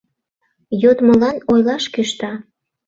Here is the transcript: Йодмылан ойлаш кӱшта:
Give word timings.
Йодмылан 0.81 1.37
ойлаш 1.51 1.85
кӱшта: 1.93 2.31